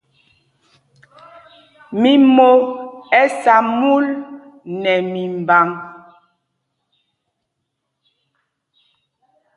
[2.01, 2.49] Mimo
[3.21, 4.05] ɛ sá mul
[4.81, 5.67] nɛ mimbǎŋ.